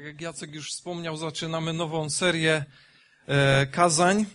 [0.00, 2.64] Tak jak Jacek już wspomniał, zaczynamy nową serię
[3.26, 4.26] e, kazań.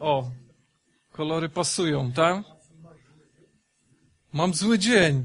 [0.00, 0.30] O,
[1.12, 2.44] kolory pasują, tak?
[4.32, 5.24] Mam zły dzień.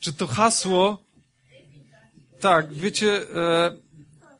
[0.00, 1.04] Czy to hasło?
[2.40, 3.76] Tak, wiecie, e,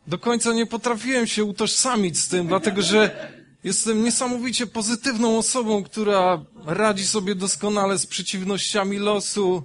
[0.07, 3.33] do końca nie potrafiłem się utożsamić z tym, dlatego że
[3.65, 9.65] jestem niesamowicie pozytywną osobą, która radzi sobie doskonale z przeciwnościami losu.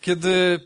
[0.00, 0.60] Kiedy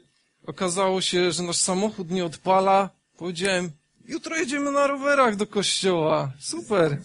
[0.47, 3.71] okazało się, że nasz samochód nie odpala, powiedziałem,
[4.05, 6.33] jutro jedziemy na rowerach do kościoła.
[6.39, 7.03] Super.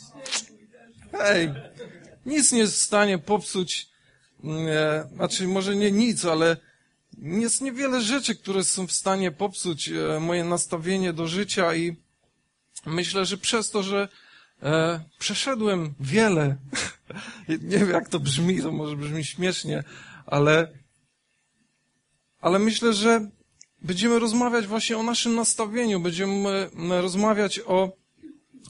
[1.12, 1.50] Hej,
[2.26, 3.90] nic nie jest w stanie popsuć,
[4.44, 6.58] e, znaczy może nie nic, ale
[7.18, 11.96] jest niewiele rzeczy, które są w stanie popsuć e, moje nastawienie do życia i
[12.86, 14.08] myślę, że przez to, że
[14.64, 16.56] e, przeszedłem wiele,
[17.48, 19.84] nie wiem jak to brzmi, to może brzmi śmiesznie,
[20.26, 20.68] ale,
[22.42, 23.30] ale myślę, że
[23.82, 26.70] będziemy rozmawiać właśnie o naszym nastawieniu, będziemy
[27.02, 27.92] rozmawiać o,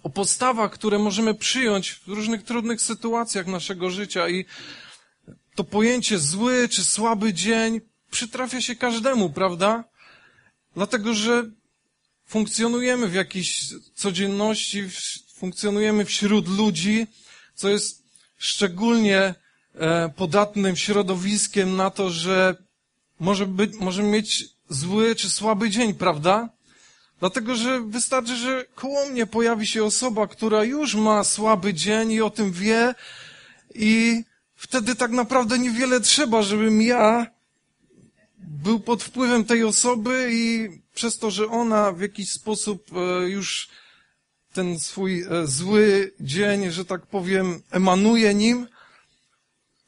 [0.04, 4.46] o postawach, które możemy przyjąć w różnych trudnych sytuacjach naszego życia i
[5.56, 9.84] to pojęcie zły czy słaby dzień przytrafia się każdemu, prawda?
[10.76, 11.44] Dlatego, że
[12.26, 13.66] funkcjonujemy w jakiejś
[13.96, 14.84] codzienności,
[15.36, 17.08] funkcjonujemy wśród ludzi,
[17.56, 18.04] co jest
[18.38, 19.36] szczególnie
[19.76, 22.56] e, podatnym środowiskiem na to, że
[23.20, 26.50] może być, możemy mieć zły czy słaby dzień, prawda?
[27.20, 32.22] Dlatego, że wystarczy, że koło mnie pojawi się osoba, która już ma słaby dzień i
[32.22, 32.96] o tym wie
[33.76, 34.24] i
[34.56, 37.28] wtedy tak naprawdę niewiele trzeba, żebym ja
[38.38, 43.70] był pod wpływem tej osoby i przez to, że ona w jakiś sposób e, już
[44.54, 48.68] ten swój e, zły dzień, że tak powiem, emanuje nim,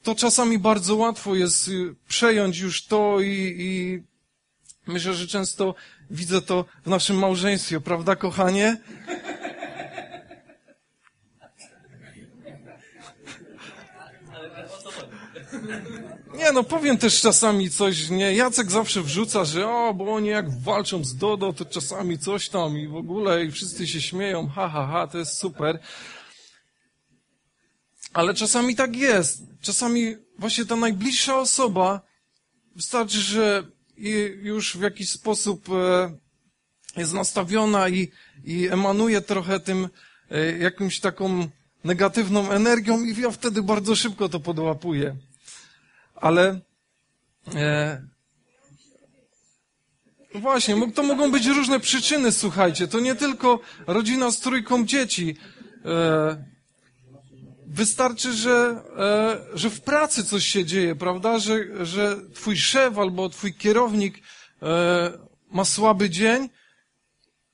[0.02, 4.02] to czasami bardzo łatwo jest y, przejąć już to i, i
[4.86, 5.74] myślę, że często
[6.10, 8.76] widzę to w naszym małżeństwie, prawda, kochanie?
[16.34, 20.60] Nie, no powiem też czasami coś, nie, Jacek zawsze wrzuca, że o, bo oni jak
[20.60, 24.68] walczą z Dodo, to czasami coś tam i w ogóle i wszyscy się śmieją, ha,
[24.68, 25.78] ha, ha, to jest super.
[28.12, 29.42] Ale czasami tak jest.
[29.60, 32.00] Czasami właśnie ta najbliższa osoba
[32.76, 33.66] wystarczy, że
[34.42, 36.16] już w jakiś sposób e,
[36.96, 38.08] jest nastawiona i,
[38.44, 39.88] i emanuje trochę tym
[40.30, 41.48] e, jakimś taką
[41.84, 45.16] negatywną energią i ja wtedy bardzo szybko to podłapuję.
[46.14, 46.60] Ale
[47.54, 48.02] e,
[50.34, 52.88] no właśnie, to mogą być różne przyczyny, słuchajcie.
[52.88, 55.36] To nie tylko rodzina z trójką dzieci.
[55.84, 56.51] E,
[57.72, 61.38] Wystarczy, że, e, że w pracy coś się dzieje, prawda?
[61.38, 64.18] Że, że twój szef albo twój kierownik
[64.62, 65.12] e,
[65.50, 66.48] ma słaby dzień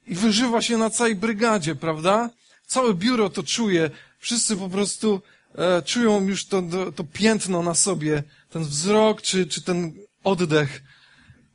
[0.06, 2.30] i wyżywa się na całej brygadzie, prawda?
[2.66, 3.90] Całe biuro to czuje.
[4.18, 5.22] Wszyscy po prostu
[5.54, 9.92] e, czują już to, to, to piętno na sobie, ten wzrok czy, czy ten
[10.24, 10.82] oddech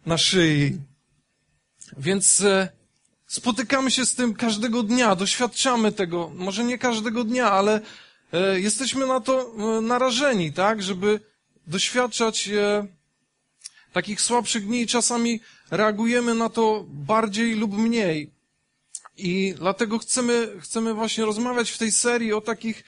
[0.06, 0.78] na szyi.
[1.97, 2.44] Więc
[3.28, 6.31] spotykamy się z tym każdego dnia, doświadczamy tego.
[6.35, 7.81] Może nie każdego dnia, ale
[8.55, 11.19] jesteśmy na to e, narażeni, tak, żeby
[11.67, 12.88] doświadczać e,
[13.94, 15.39] takich słabszych dni i czasami
[15.71, 18.31] reagujemy na to bardziej lub mniej.
[19.17, 22.83] I dlatego chcemy, chcemy właśnie rozmawiać w tej serii o takich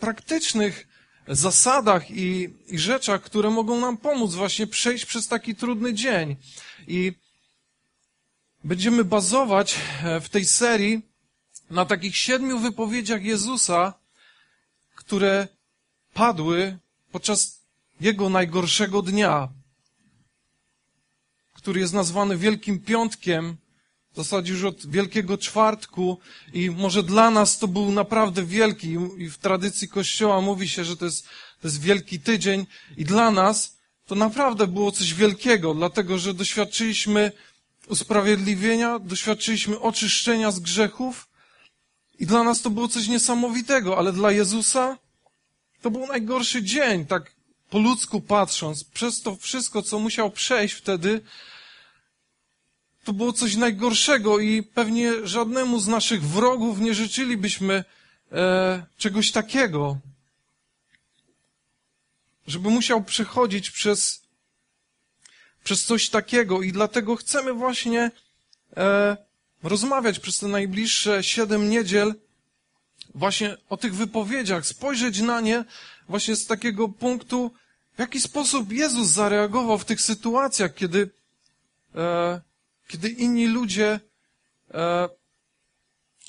[0.00, 0.86] praktycznych
[1.28, 6.36] zasadach i, i rzeczach, które mogą nam pomóc właśnie przejść przez taki trudny dzień.
[6.88, 7.12] I
[8.64, 9.78] będziemy bazować
[10.20, 11.02] w tej serii
[11.70, 13.99] na takich siedmiu wypowiedziach Jezusa,
[15.10, 15.48] które
[16.14, 16.78] padły
[17.12, 17.60] podczas
[18.00, 19.48] jego najgorszego dnia,
[21.54, 23.56] który jest nazwany Wielkim Piątkiem,
[24.12, 26.18] w zasadzie już od Wielkiego Czwartku
[26.52, 30.96] i może dla nas to był naprawdę wielki i w tradycji Kościoła mówi się, że
[30.96, 31.24] to jest,
[31.60, 32.66] to jest Wielki Tydzień
[32.96, 33.76] i dla nas
[34.06, 37.32] to naprawdę było coś wielkiego, dlatego że doświadczyliśmy
[37.88, 41.29] usprawiedliwienia, doświadczyliśmy oczyszczenia z grzechów
[42.20, 44.98] i dla nas to było coś niesamowitego, ale dla Jezusa
[45.82, 47.32] to był najgorszy dzień, tak
[47.70, 48.84] po ludzku patrząc.
[48.84, 51.20] Przez to wszystko, co musiał przejść wtedy,
[53.04, 57.84] to było coś najgorszego i pewnie żadnemu z naszych wrogów nie życzylibyśmy
[58.32, 59.98] e, czegoś takiego.
[62.46, 64.22] Żeby musiał przechodzić przez,
[65.64, 68.10] przez coś takiego i dlatego chcemy właśnie
[68.76, 69.29] e,
[69.62, 72.14] rozmawiać przez te najbliższe siedem niedziel
[73.14, 75.64] właśnie o tych wypowiedziach, spojrzeć na nie
[76.08, 77.50] właśnie z takiego punktu,
[77.96, 81.10] w jaki sposób Jezus zareagował w tych sytuacjach, kiedy,
[81.94, 82.40] e,
[82.88, 84.00] kiedy inni ludzie
[84.74, 85.08] e,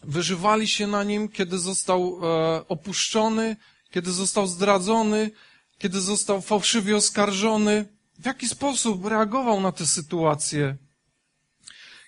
[0.04, 3.56] wyżywali się na nim, kiedy został e, opuszczony,
[3.92, 5.32] kiedy został zdradzony,
[5.78, 7.86] kiedy został fałszywie oskarżony.
[8.20, 10.78] W jaki sposób reagował na tę sytuację?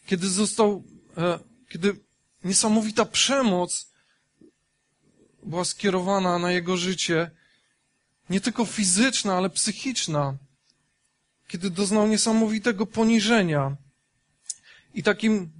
[0.06, 0.84] Kiedy został,
[1.70, 2.00] kiedy
[2.44, 3.92] niesamowita przemoc
[5.44, 7.32] była skierowana na jego życie,
[8.30, 10.38] nie tylko fizyczna, ale psychiczna,
[11.48, 13.76] kiedy doznał niesamowitego poniżenia.
[14.94, 15.52] I takim,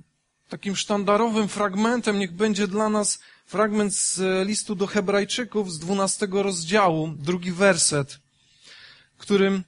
[0.50, 7.08] takim sztandarowym fragmentem niech będzie dla nas fragment z listu do Hebrajczyków z dwunastego rozdziału,
[7.08, 8.20] drugi werset,
[9.18, 9.64] którym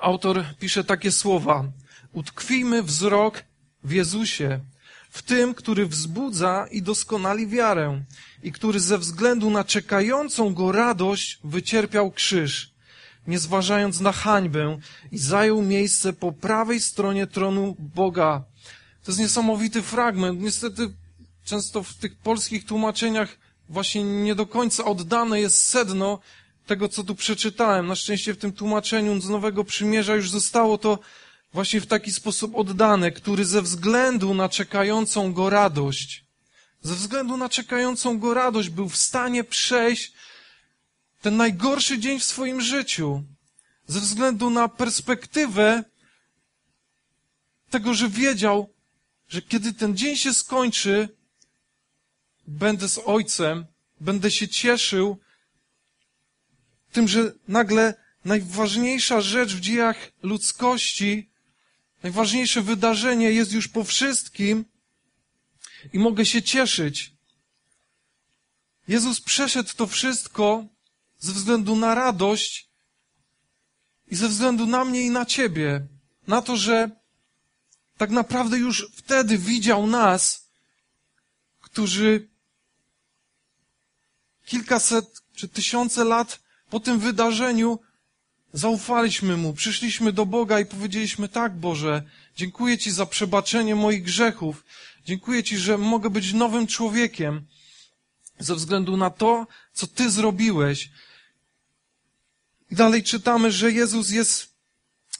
[0.00, 1.64] autor pisze takie słowa.
[2.12, 3.44] Utkwijmy wzrok
[3.84, 4.60] w Jezusie,
[5.10, 8.02] w tym, który wzbudza i doskonali wiarę
[8.42, 12.70] i który ze względu na czekającą go radość wycierpiał krzyż,
[13.26, 14.78] nie zważając na hańbę
[15.12, 18.44] i zajął miejsce po prawej stronie tronu Boga.
[19.04, 20.40] To jest niesamowity fragment.
[20.40, 20.90] Niestety
[21.44, 26.18] często w tych polskich tłumaczeniach właśnie nie do końca oddane jest sedno
[26.66, 27.86] tego, co tu przeczytałem.
[27.86, 30.98] Na szczęście w tym tłumaczeniu z Nowego Przymierza już zostało to
[31.52, 36.24] właśnie w taki sposób oddane, który ze względu na czekającą go radość,
[36.82, 40.12] ze względu na czekającą go radość był w stanie przejść
[41.20, 43.24] ten najgorszy dzień w swoim życiu,
[43.86, 45.84] ze względu na perspektywę
[47.70, 48.74] tego, że wiedział,
[49.28, 51.08] że kiedy ten dzień się skończy,
[52.46, 53.66] będę z Ojcem,
[54.00, 55.18] będę się cieszył
[56.92, 57.94] tym, że nagle
[58.24, 61.29] najważniejsza rzecz w dziejach ludzkości
[62.02, 64.64] Najważniejsze wydarzenie jest już po wszystkim
[65.92, 67.12] i mogę się cieszyć.
[68.88, 70.64] Jezus przeszedł to wszystko
[71.18, 72.68] ze względu na radość
[74.10, 75.86] i ze względu na mnie i na Ciebie.
[76.26, 76.90] Na to, że
[77.96, 80.48] tak naprawdę już wtedy widział nas,
[81.60, 82.28] którzy
[84.46, 87.78] kilkaset czy tysiące lat po tym wydarzeniu
[88.52, 92.02] Zaufaliśmy Mu, przyszliśmy do Boga i powiedzieliśmy tak, Boże,
[92.36, 94.64] dziękuję Ci za przebaczenie moich grzechów.
[95.04, 97.46] Dziękuję Ci, że mogę być nowym człowiekiem
[98.38, 100.90] ze względu na to, co Ty zrobiłeś.
[102.70, 104.50] I dalej czytamy, że Jezus jest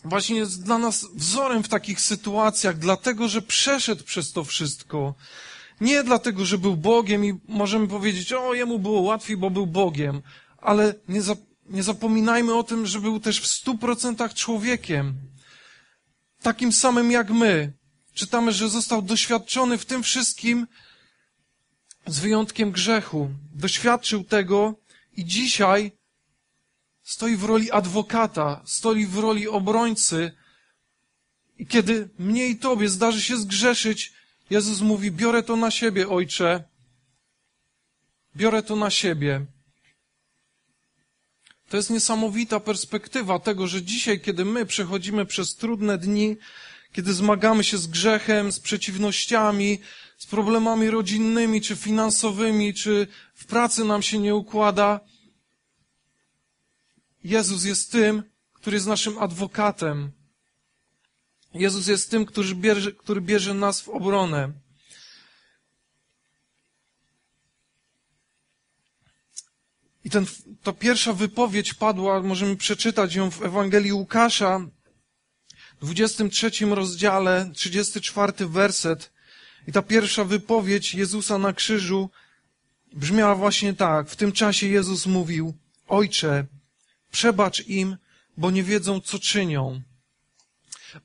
[0.04, 5.14] właśnie jest dla nas wzorem w takich sytuacjach, dlatego, że przeszedł przez to wszystko.
[5.80, 10.22] Nie dlatego, że był Bogiem i możemy powiedzieć, o, jemu było łatwiej, bo był Bogiem,
[10.58, 11.22] ale nie,
[11.70, 15.14] nie zapominajmy o tym, że był też w stu procentach człowiekiem,
[16.42, 17.72] takim samym jak my.
[18.14, 20.66] Czytamy, że został doświadczony w tym wszystkim
[22.06, 23.30] z wyjątkiem grzechu.
[23.54, 24.74] Doświadczył tego
[25.16, 25.92] i dzisiaj
[27.02, 30.32] stoi w roli adwokata, stoi w roli obrońcy.
[31.58, 34.12] I kiedy mnie i tobie zdarzy się zgrzeszyć,
[34.50, 36.64] Jezus mówi, biorę to na siebie, Ojcze.
[38.36, 39.46] Biorę to na siebie.
[41.70, 46.36] To jest niesamowita perspektywa tego, że dzisiaj, kiedy my przechodzimy przez trudne dni,
[46.92, 49.80] kiedy zmagamy się z grzechem, z przeciwnościami,
[50.18, 55.00] z problemami rodzinnymi, czy finansowymi, czy w pracy nam się nie układa,
[57.24, 60.12] Jezus jest tym, który jest naszym adwokatem.
[61.54, 64.52] Jezus jest tym, który bierze, który bierze nas w obronę.
[70.10, 70.26] I ten,
[70.62, 74.60] ta pierwsza wypowiedź padła, możemy przeczytać ją w Ewangelii Łukasza,
[75.80, 79.12] w 23 rozdziale, 34 werset.
[79.68, 82.10] I ta pierwsza wypowiedź Jezusa na krzyżu
[82.92, 84.08] brzmiała właśnie tak.
[84.08, 85.54] W tym czasie Jezus mówił,
[85.88, 86.46] Ojcze,
[87.10, 87.96] przebacz im,
[88.36, 89.82] bo nie wiedzą, co czynią.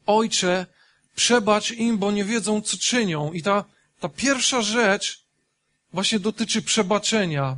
[0.06, 0.66] Ojcze,
[1.16, 3.34] przebacz im, bo nie wiedzą, co czynią.
[3.34, 3.66] I ta,
[4.00, 5.24] ta pierwsza rzecz
[5.94, 7.58] właśnie dotyczy przebaczenia.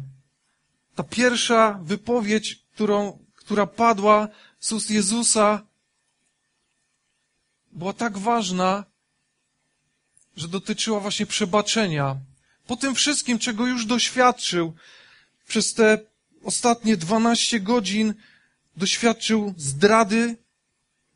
[0.98, 4.28] Ta pierwsza wypowiedź, którą, która padła
[4.60, 5.62] z ust Jezusa,
[7.72, 8.84] była tak ważna,
[10.38, 12.16] że dotyczyła właśnie przebaczenia.
[12.68, 14.74] Po tym wszystkim, czego już doświadczył
[15.48, 16.00] przez te
[16.44, 18.14] ostatnie 12 godzin,
[18.78, 20.36] doświadczył zdrady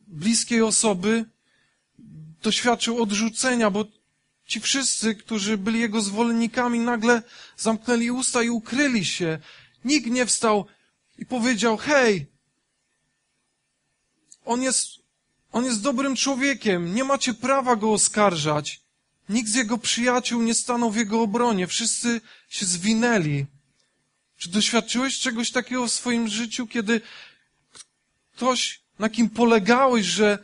[0.08, 1.26] bliskiej osoby,
[2.44, 3.86] doświadczył odrzucenia, bo
[4.46, 7.22] ci wszyscy, którzy byli jego zwolennikami, nagle
[7.58, 9.40] zamknęli usta i ukryli się.
[9.86, 10.66] Nikt nie wstał
[11.18, 12.26] i powiedział, hej,
[14.46, 14.88] on jest,
[15.52, 18.82] on jest dobrym człowiekiem, nie macie prawa go oskarżać.
[19.30, 23.46] Nikt z jego przyjaciół nie stanął w jego obronie, wszyscy się zwinęli.
[24.38, 27.02] Czy doświadczyłeś czegoś takiego w swoim życiu, kiedy
[28.36, 30.40] ktoś, na kim polegałeś, że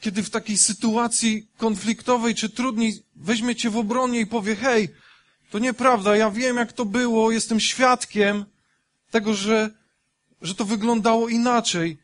[0.00, 4.88] kiedy w takiej sytuacji konfliktowej czy trudniej weźmie cię w obronie i powie, hej,
[5.54, 8.44] to nieprawda, ja wiem jak to było, jestem świadkiem
[9.10, 9.70] tego, że,
[10.42, 11.98] że to wyglądało inaczej.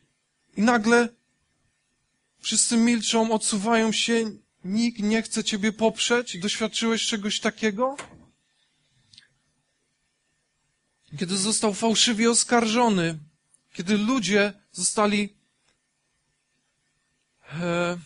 [0.57, 1.09] I nagle
[2.39, 4.31] wszyscy milczą, odsuwają się,
[4.63, 6.39] nikt nie chce ciebie poprzeć.
[6.39, 7.97] Doświadczyłeś czegoś takiego?
[11.19, 13.19] Kiedy został fałszywie oskarżony,
[13.73, 15.35] kiedy ludzie zostali
[17.53, 17.97] e,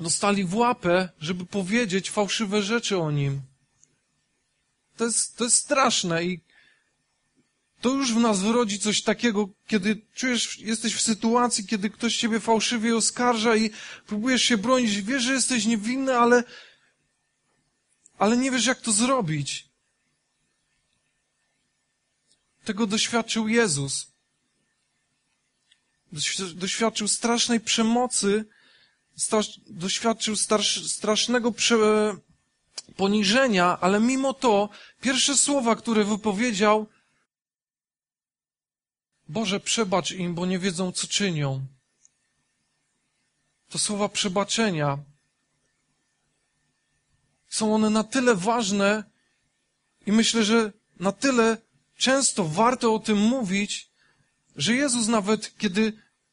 [0.00, 3.47] dostali w łapę, żeby powiedzieć fałszywe rzeczy o nim.
[4.98, 6.40] To jest, to jest straszne i
[7.80, 12.40] to już w nas wyrodzi coś takiego, kiedy czujesz, jesteś w sytuacji, kiedy ktoś ciebie
[12.40, 13.70] fałszywie oskarża i
[14.06, 16.44] próbujesz się bronić, wiesz, że jesteś niewinny, ale,
[18.18, 19.68] ale nie wiesz, jak to zrobić.
[22.64, 24.06] Tego doświadczył Jezus.
[26.54, 28.44] Doświadczył strasznej przemocy,
[29.66, 30.36] doświadczył
[30.86, 31.76] strasznego prze,
[32.96, 34.68] poniżenia, ale mimo to
[35.00, 36.86] pierwsze słowa, które wypowiedział,
[39.28, 41.66] Boże, przebacz im, bo nie wiedzą, co czynią.
[43.68, 44.98] To słowa przebaczenia.
[47.48, 49.04] Są one na tyle ważne
[50.06, 51.56] i myślę, że na tyle
[51.96, 53.90] często warto o tym mówić,
[54.56, 55.92] że Jezus nawet, kiedy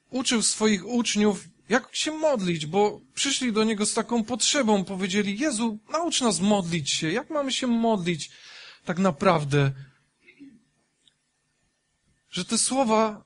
[0.10, 5.80] uczył swoich uczniów, jak się modlić, bo przyszli do Niego z taką potrzebą, powiedzieli, Jezu,
[5.90, 8.32] naucz nas modlić się, jak mamy się modlić
[8.86, 9.72] tak naprawdę?
[12.30, 13.26] Że te słowa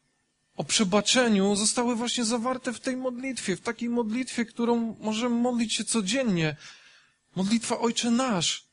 [0.55, 5.83] o przebaczeniu zostały właśnie zawarte w tej modlitwie, w takiej modlitwie, którą możemy modlić się
[5.83, 6.55] codziennie.
[7.35, 8.67] Modlitwa Ojcze Nasz.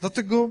[0.00, 0.50] Dlatego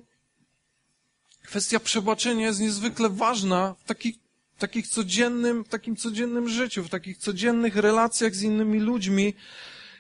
[1.44, 4.16] kwestia przebaczenia jest niezwykle ważna w takich
[4.60, 9.34] takich codziennym, w takim codziennym życiu, w takich codziennych relacjach z innymi ludźmi,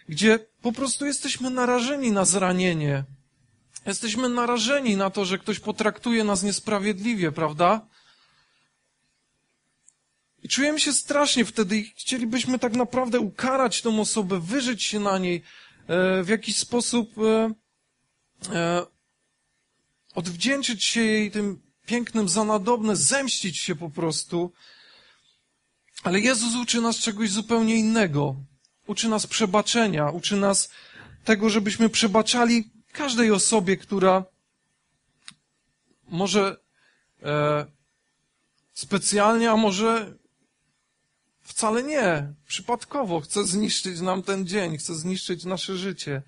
[0.09, 3.03] gdzie po prostu jesteśmy narażeni na zranienie.
[3.85, 7.87] Jesteśmy narażeni na to, że ktoś potraktuje nas niesprawiedliwie, prawda?
[10.43, 15.17] I czujemy się strasznie wtedy i chcielibyśmy tak naprawdę ukarać tą osobę, wyżyć się na
[15.17, 15.43] niej,
[15.87, 17.53] e, w jakiś sposób e,
[18.55, 18.85] e,
[20.15, 24.51] odwdzięczyć się jej tym pięknym za nadobne, zemścić się po prostu.
[26.03, 28.35] Ale Jezus uczy nas czegoś zupełnie innego.
[28.87, 30.69] Uczy nas przebaczenia, uczy nas
[31.23, 34.25] tego, żebyśmy przebaczali każdej osobie, która
[36.07, 36.57] może
[37.23, 37.65] e,
[38.73, 40.17] specjalnie, a może
[41.41, 46.21] wcale nie, przypadkowo chce zniszczyć nam ten dzień, chce zniszczyć nasze życie.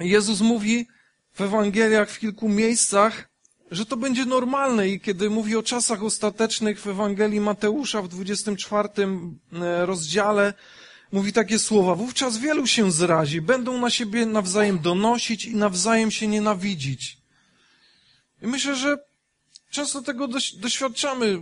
[0.00, 0.88] Jezus mówi
[1.32, 3.33] w Ewangeliach w kilku miejscach,
[3.74, 8.88] że to będzie normalne i kiedy mówi o czasach ostatecznych w Ewangelii Mateusza w 24
[8.88, 10.54] e, rozdziale,
[11.12, 16.28] mówi takie słowa, wówczas wielu się zrazi, będą na siebie nawzajem donosić i nawzajem się
[16.28, 17.18] nienawidzić.
[18.42, 18.98] I myślę, że
[19.70, 21.40] często tego doświadczamy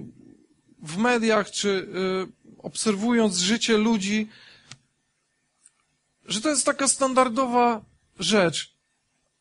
[0.82, 4.28] w mediach, czy y, obserwując życie ludzi,
[6.24, 7.84] że to jest taka standardowa
[8.18, 8.74] rzecz.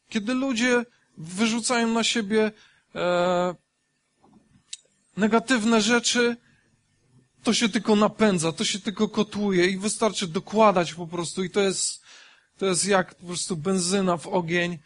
[0.09, 0.85] Kiedy ludzie
[1.17, 2.51] wyrzucają na siebie
[2.95, 3.55] e,
[5.17, 6.37] negatywne rzeczy,
[7.43, 11.61] to się tylko napędza, to się tylko kotuje i wystarczy dokładać po prostu i to
[11.61, 12.01] jest,
[12.57, 14.79] to jest jak po prostu benzyna w ogień.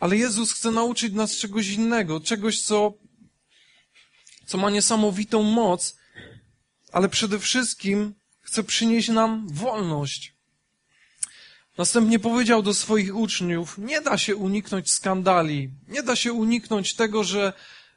[0.00, 2.92] Ale Jezus chce nauczyć nas czegoś innego, czegoś, co,
[4.46, 5.96] co ma niesamowitą moc,
[6.92, 10.34] ale przede wszystkim chce przynieść nam wolność.
[11.78, 17.24] Następnie powiedział do swoich uczniów, nie da się uniknąć skandali, nie da się uniknąć tego,
[17.24, 17.52] że,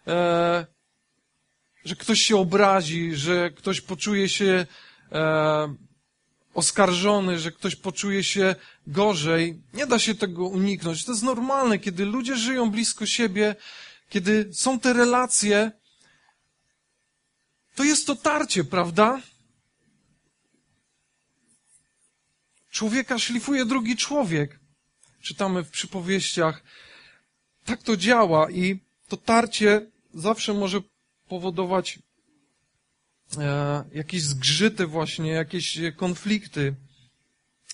[0.08, 0.65] e,
[1.86, 4.65] że ktoś się obrazi, że ktoś poczuje się
[5.12, 5.75] e,
[6.53, 8.55] oskarżony, że ktoś poczuje się
[8.88, 9.62] gorzej.
[9.74, 11.05] Nie da się tego uniknąć.
[11.05, 13.55] To jest normalne, kiedy ludzie żyją blisko siebie,
[14.10, 15.72] kiedy są te relacje,
[17.75, 19.22] to jest to tarcie, prawda?
[22.75, 24.60] Człowieka szlifuje drugi człowiek.
[25.22, 26.63] Czytamy w przypowieściach.
[27.65, 30.82] Tak to działa i to tarcie zawsze może
[31.27, 32.00] powodować
[33.38, 36.75] e, jakieś zgrzyty właśnie, jakieś konflikty.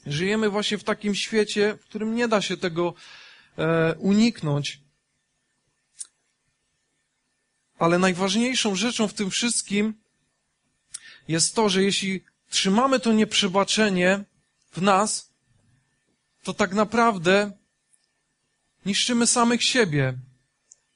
[0.05, 2.93] Żyjemy właśnie w takim świecie, w którym nie da się tego
[3.57, 4.79] e, uniknąć.
[7.79, 9.93] Ale najważniejszą rzeczą w tym wszystkim
[11.27, 14.30] jest to, że jeśli trzymamy to nieprzebaczenie,
[14.71, 15.31] w nas,
[16.43, 17.51] to tak naprawdę
[18.85, 20.13] niszczymy samych siebie.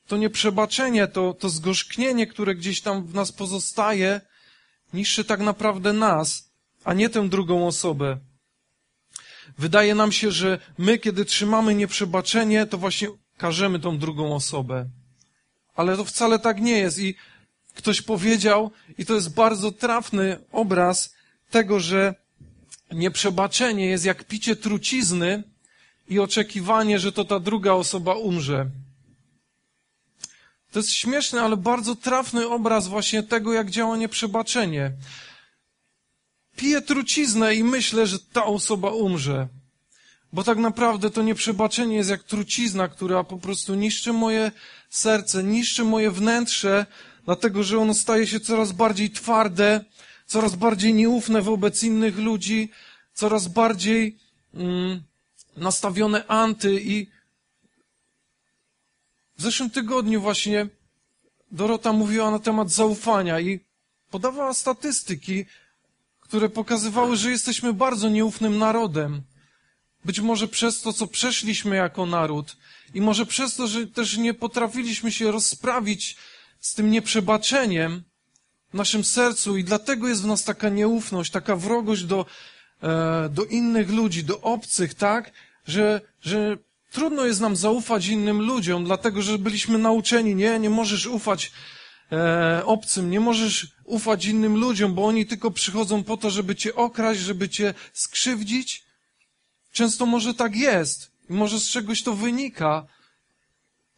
[0.08, 4.22] to nieprzebaczenie, to, to zgorzknienie, które gdzieś tam w nas pozostaje,
[4.94, 6.50] niszczy tak naprawdę nas,
[6.84, 8.17] a nie tę drugą osobę.
[9.58, 14.89] Wydaje nam się, że my, kiedy trzymamy nieprzebaczenie, to właśnie karzemy tą drugą osobę.
[15.75, 17.00] Ale to wcale tak nie jest.
[17.00, 17.15] I
[17.75, 21.15] ktoś powiedział, i to jest bardzo trafny obraz
[21.50, 22.15] tego, że
[22.92, 25.44] nieprzebaczenie jest jak picie trucizny
[26.08, 28.70] i oczekiwanie, że to ta druga osoba umrze.
[30.72, 34.92] To jest śmieszny, ale bardzo trafny obraz właśnie tego, jak działa nieprzebaczenie.
[36.56, 39.48] Piję truciznę i myślę, że ta osoba umrze.
[40.34, 44.51] Bo tak naprawdę to nieprzebaczenie jest jak trucizna, która po prostu niszczy moje
[44.89, 46.86] serce, niszczy moje wnętrze,
[47.25, 49.86] dlatego że ono staje się coraz bardziej twarde,
[50.25, 52.72] coraz bardziej nieufne wobec innych ludzi,
[53.13, 54.17] coraz bardziej
[54.53, 55.03] mm,
[55.58, 57.08] nastawione anty i
[59.38, 60.67] w zeszłym tygodniu właśnie
[61.51, 63.60] Dorota mówiła na temat zaufania i
[64.12, 65.46] podawała statystyki,
[66.20, 69.22] które pokazywały, że jesteśmy bardzo nieufnym narodem.
[70.05, 72.58] Być może przez to, co przeszliśmy jako naród
[72.94, 76.17] i może przez to, że też nie potrafiliśmy się rozprawić
[76.60, 78.03] z tym nieprzebaczeniem
[78.75, 82.25] naszym sercu i dlatego jest w nas taka nieufność, taka wrogość do,
[82.84, 85.32] e, do innych ludzi, do obcych, tak?
[85.67, 86.58] Że, że
[86.91, 91.51] trudno jest nam zaufać innym ludziom, dlatego że byliśmy nauczeni, nie, nie możesz ufać
[92.12, 96.75] e, obcym, nie możesz ufać innym ludziom, bo oni tylko przychodzą po to, żeby cię
[96.75, 98.84] okraść, żeby cię skrzywdzić.
[99.72, 102.86] Często może tak jest i może z czegoś to wynika,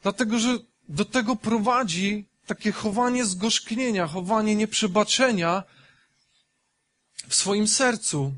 [0.03, 0.57] dlatego że
[0.89, 5.63] do tego prowadzi takie chowanie zgorzknienia, chowanie nieprzebaczenia
[7.27, 8.33] w swoim sercu.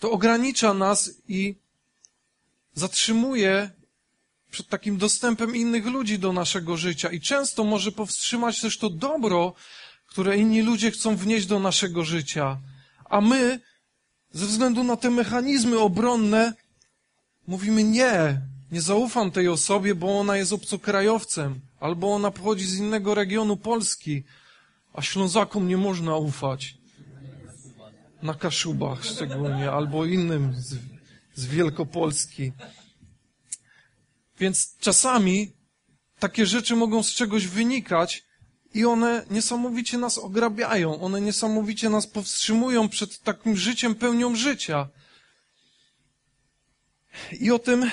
[0.00, 1.54] To ogranicza nas i
[2.74, 3.70] zatrzymuje
[4.50, 9.54] przed takim dostępem innych ludzi do naszego życia i często może powstrzymać też to dobro,
[10.06, 12.58] które inni ludzie chcą wnieść do naszego życia.
[13.04, 13.60] A my,
[14.32, 16.52] ze względu na te mechanizmy obronne,
[17.46, 18.40] mówimy nie,
[18.72, 24.24] nie zaufam tej osobie, bo ona jest obcokrajowcem, albo ona pochodzi z innego regionu Polski,
[24.92, 26.74] a Ślązakom nie można ufać.
[28.22, 30.76] Na Kaszubach szczególnie, albo innym z,
[31.34, 32.52] z Wielkopolski.
[34.38, 35.52] Więc czasami
[36.18, 38.24] takie rzeczy mogą z czegoś wynikać
[38.74, 44.88] i one niesamowicie nas ograbiają, one niesamowicie nas powstrzymują przed takim życiem pełnią życia.
[47.40, 47.90] I o tym,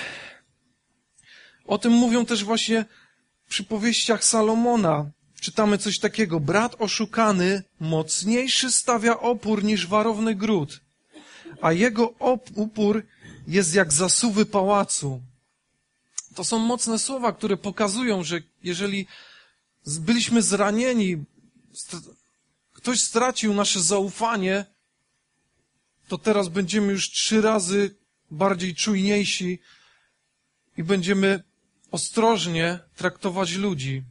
[1.64, 2.84] o tym mówią też właśnie
[3.48, 5.10] przy powieściach Salomona.
[5.40, 6.40] Czytamy coś takiego.
[6.40, 10.80] Brat oszukany mocniejszy stawia opór niż warowny gród,
[11.62, 12.14] a jego
[12.54, 13.02] upór
[13.46, 15.20] jest jak zasuwy pałacu.
[16.34, 19.06] To są mocne słowa, które pokazują, że jeżeli
[19.86, 21.24] byliśmy zranieni,
[22.72, 24.64] ktoś stracił nasze zaufanie,
[26.08, 27.94] to teraz będziemy już trzy razy
[28.30, 29.58] bardziej czujniejsi
[30.76, 31.42] i będziemy
[31.90, 34.02] ostrożnie traktować ludzi.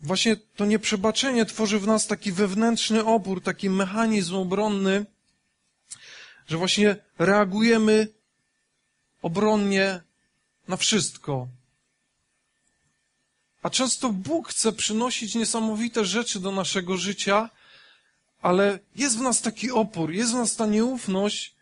[0.00, 5.06] Właśnie to nieprzebaczenie tworzy w nas taki wewnętrzny opór, taki mechanizm obronny,
[6.46, 8.08] że właśnie reagujemy
[9.22, 10.00] obronnie
[10.68, 11.48] na wszystko.
[13.62, 17.50] A często Bóg chce przynosić niesamowite rzeczy do naszego życia,
[18.42, 21.54] ale jest w nas taki opór, jest w nas ta nieufność.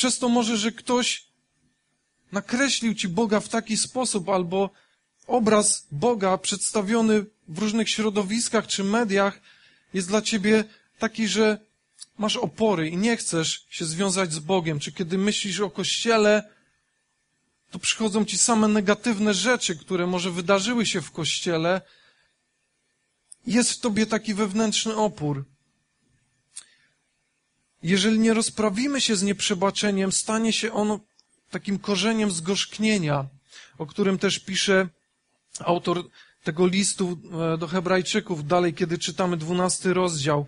[0.00, 1.26] Przez to może, że ktoś
[2.32, 4.70] nakreślił ci Boga w taki sposób, albo
[5.26, 9.40] obraz Boga przedstawiony w różnych środowiskach czy mediach
[9.94, 10.64] jest dla ciebie
[10.98, 11.58] taki, że
[12.18, 16.48] masz opory i nie chcesz się związać z Bogiem, czy kiedy myślisz o Kościele,
[17.70, 21.80] to przychodzą ci same negatywne rzeczy, które może wydarzyły się w Kościele,
[23.46, 25.44] jest w tobie taki wewnętrzny opór.
[27.82, 31.00] Jeżeli nie rozprawimy się z nieprzebaczeniem, stanie się ono
[31.50, 33.26] takim korzeniem zgorzknienia,
[33.78, 34.88] o którym też pisze
[35.60, 36.04] autor
[36.44, 37.18] tego listu
[37.54, 40.46] e, do Hebrajczyków, dalej, kiedy czytamy dwunasty rozdział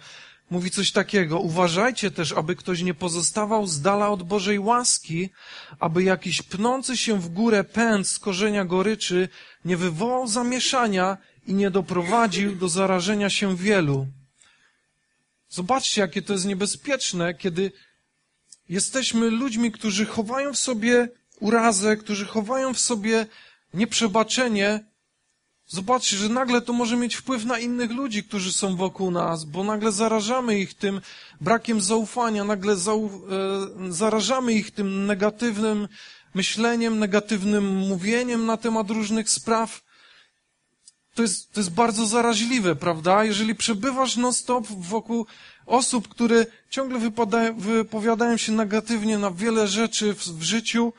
[0.52, 1.40] mówi coś takiego.
[1.40, 5.30] Uważajcie też, aby ktoś nie pozostawał z dala od Bożej łaski,
[5.80, 9.28] aby jakiś pnący się w górę pęd z korzenia goryczy
[9.64, 11.16] nie wywołał zamieszania
[11.46, 14.06] i nie doprowadził do zarażenia się wielu.
[15.52, 17.72] Zobaczcie, jakie to jest niebezpieczne, kiedy
[18.68, 21.08] jesteśmy ludźmi, którzy chowają w sobie
[21.40, 23.26] urazę, którzy chowają w sobie
[23.74, 24.92] nieprzebaczenie,
[25.66, 29.64] Zobaczcie, że nagle to może mieć wpływ na innych ludzi, którzy są wokół nas, bo
[29.64, 31.00] nagle zarażamy ich tym
[31.40, 33.10] brakiem zaufania, nagle zau,
[33.88, 35.88] e, zarażamy ich tym negatywnym
[36.34, 39.82] myśleniem, negatywnym mówieniem na temat różnych spraw.
[41.14, 43.24] To jest, to jest bardzo zaraźliwe, prawda?
[43.24, 45.26] Jeżeli przebywasz non-stop wokół
[45.66, 50.92] osób, które ciągle wypadają, wypowiadają się negatywnie na wiele rzeczy w, w życiu,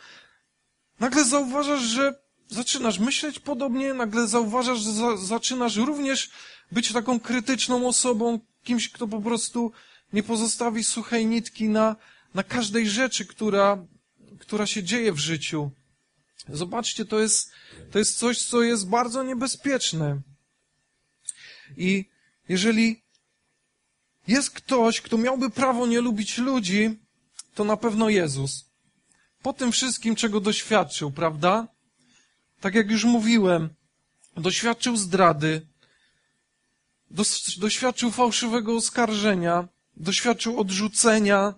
[0.99, 2.15] nagle zauważasz, że
[2.49, 6.29] zaczynasz myśleć podobnie, nagle zauważasz, że za, zaczynasz również
[6.71, 9.71] być taką krytyczną osobą, kimś, kto po prostu
[10.13, 11.95] nie pozostawi suchej nitki na,
[12.33, 13.85] na każdej rzeczy, która,
[14.39, 15.71] która się dzieje w życiu.
[16.49, 17.51] Zobaczcie, to jest,
[17.91, 20.21] to jest coś, co jest bardzo niebezpieczne.
[21.77, 22.05] I
[22.49, 23.03] jeżeli
[24.27, 26.99] jest ktoś, kto miałby prawo nie lubić ludzi,
[27.55, 28.65] to na pewno Jezus.
[29.41, 31.67] Po tym wszystkim, czego doświadczył, prawda?
[32.59, 33.69] Tak jak już mówiłem,
[34.37, 35.67] doświadczył zdrady,
[37.57, 41.53] doświadczył fałszywego oskarżenia, doświadczył odrzucenia,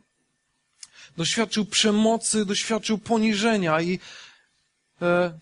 [1.17, 3.99] doświadczył przemocy, doświadczył poniżenia i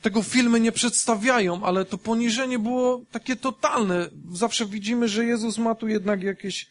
[0.02, 4.10] tego filmy nie przedstawiają, ale to poniżenie było takie totalne.
[4.32, 6.68] Zawsze widzimy, że Jezus ma tu jednak jakieś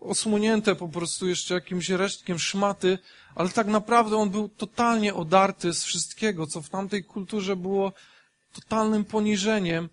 [0.00, 2.98] osłonięte po prostu jeszcze jakimś resztkiem szmaty,
[3.34, 7.92] ale tak naprawdę on był totalnie odarty z wszystkiego, co w tamtej kulturze było
[8.52, 9.88] totalnym poniżeniem,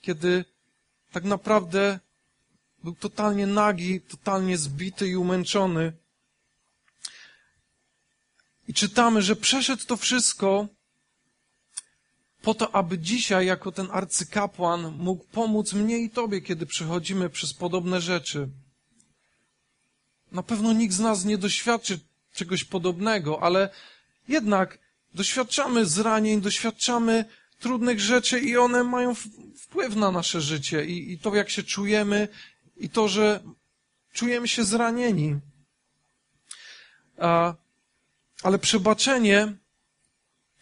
[0.00, 0.44] kiedy
[1.12, 1.98] tak naprawdę
[2.84, 5.92] był totalnie nagi, totalnie zbity i umęczony.
[8.68, 10.68] I czytamy, że przeszedł to wszystko
[12.42, 17.54] po to, aby dzisiaj, jako ten arcykapłan, mógł pomóc mnie i Tobie, kiedy przechodzimy przez
[17.54, 18.48] podobne rzeczy.
[20.32, 21.98] Na pewno nikt z nas nie doświadczy
[22.34, 23.70] czegoś podobnego, ale
[24.28, 24.78] jednak
[25.14, 27.24] doświadczamy zranień, doświadczamy
[27.58, 29.14] trudnych rzeczy i one mają
[29.56, 32.28] wpływ na nasze życie i, i to, jak się czujemy
[32.76, 33.42] i to, że
[34.12, 35.36] czujemy się zranieni.
[37.18, 37.54] A,
[38.42, 39.61] ale przebaczenie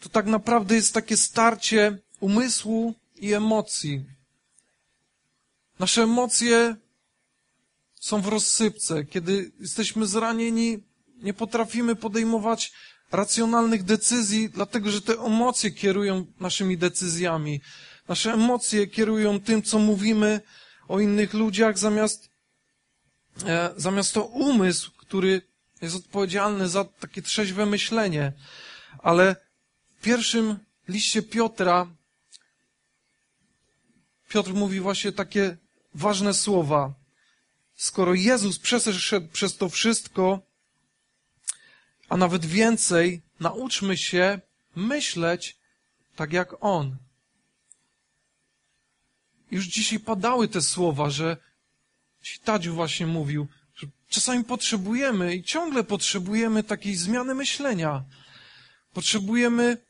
[0.01, 4.05] to tak naprawdę jest takie starcie umysłu i emocji.
[5.79, 6.77] Nasze emocje
[8.01, 9.05] są w rozsypce.
[9.05, 10.79] Kiedy jesteśmy zranieni,
[11.23, 12.73] nie potrafimy podejmować
[13.13, 17.61] racjonalnych decyzji, dlatego że te emocje kierują naszymi decyzjami.
[18.09, 20.41] Nasze emocje kierują tym, co mówimy
[20.89, 22.31] o innych ludziach, zamiast,
[23.47, 25.43] e, zamiast to umysł, który
[25.83, 28.33] jest odpowiedzialny za takie trzeźwe myślenie.
[28.99, 29.37] Ale
[30.01, 30.59] w pierwszym
[30.89, 31.87] liście Piotra
[34.31, 35.57] Piotr mówi właśnie takie
[35.95, 36.95] ważne słowa.
[37.75, 40.41] Skoro Jezus przeszedł przez to wszystko,
[42.09, 44.41] a nawet więcej, nauczmy się
[44.77, 45.57] myśleć
[46.17, 46.97] tak jak On.
[49.51, 51.37] Już dzisiaj padały te słowa, że
[52.45, 58.05] Tadziu właśnie mówił, że czasami potrzebujemy i ciągle potrzebujemy takiej zmiany myślenia.
[58.93, 59.90] Potrzebujemy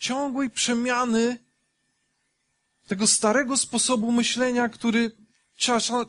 [0.00, 1.38] ciągłej przemiany
[2.86, 5.10] tego starego sposobu myślenia, który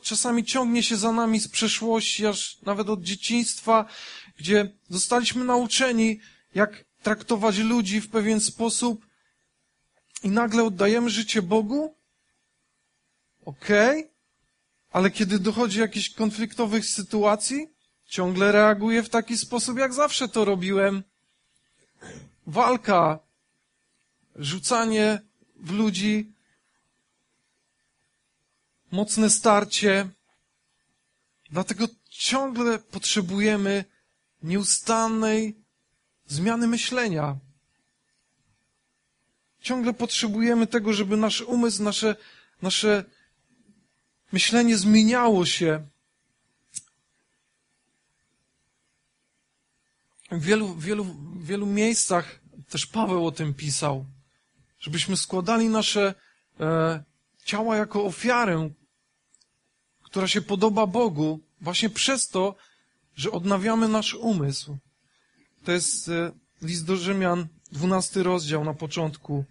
[0.02, 3.84] czasami ciągnie się za nami z przeszłości, aż nawet od dzieciństwa,
[4.36, 6.20] gdzie zostaliśmy nauczeni,
[6.54, 9.06] jak traktować ludzi w pewien sposób
[10.22, 11.94] i nagle oddajemy życie Bogu?
[13.44, 14.10] Okej, okay.
[14.92, 17.68] ale kiedy dochodzi do jakichś konfliktowych sytuacji,
[18.06, 21.02] ciągle reaguję w taki sposób, jak zawsze to robiłem.
[22.46, 23.18] Walka,
[24.36, 25.20] rzucanie
[25.56, 26.32] w ludzi,
[28.90, 30.08] mocne starcie.
[31.50, 33.84] Dlatego ciągle potrzebujemy
[34.42, 35.56] nieustannej
[36.26, 37.36] zmiany myślenia.
[39.60, 42.16] Ciągle potrzebujemy tego, żeby nasz umysł, nasze,
[42.62, 43.04] nasze
[44.32, 45.86] myślenie zmieniało się.
[50.30, 54.06] W wielu, wielu, wielu miejscach też Paweł o tym pisał,
[54.82, 56.14] żebyśmy składali nasze
[56.60, 57.04] e,
[57.44, 58.70] ciała jako ofiarę,
[60.02, 62.54] która się podoba Bogu, właśnie przez to,
[63.16, 64.78] że odnawiamy nasz umysł.
[65.64, 69.44] To jest e, list do Rzymian, dwunasty rozdział na początku.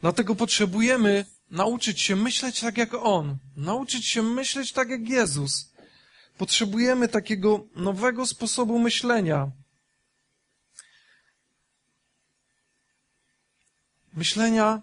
[0.00, 5.72] Dlatego potrzebujemy nauczyć się myśleć tak jak On, nauczyć się myśleć tak jak Jezus.
[6.38, 9.50] Potrzebujemy takiego nowego sposobu myślenia.
[14.16, 14.82] Myślenia,